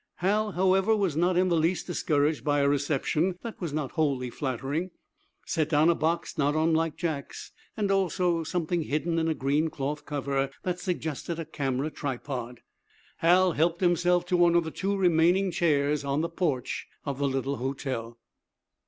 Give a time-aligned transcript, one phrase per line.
[0.15, 4.89] Hal, however, not in the least discouraged by a reception that was not wholly flattering,
[5.45, 10.07] set down a box not unlike Jack's, and also something hidden in a green cloth
[10.07, 12.61] cover that suggested a camera tripod.
[13.17, 17.27] Hal helped himself to one of the two remaining chairs on the porch of the
[17.27, 18.17] little hotel.